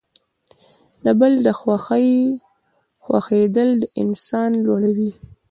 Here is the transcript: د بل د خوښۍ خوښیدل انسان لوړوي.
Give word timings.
د 1.03 1.05
بل 1.19 1.33
د 1.45 1.47
خوښۍ 1.59 2.09
خوښیدل 3.03 3.71
انسان 4.01 4.51
لوړوي. 4.65 5.11